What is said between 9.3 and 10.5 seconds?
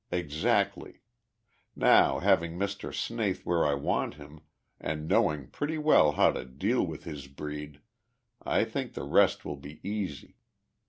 will be easy.